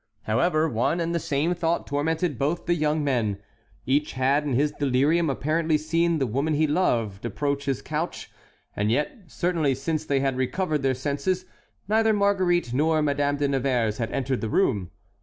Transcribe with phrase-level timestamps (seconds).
[0.23, 3.37] However, one and the same thought tormented both the young men.
[3.85, 8.31] Each had in his delirium apparently seen the woman he loved approach his couch,
[8.75, 11.45] and yet, certainly since they had recovered their senses,
[11.87, 14.89] neither Marguerite nor Madame de Nevers had entered the room.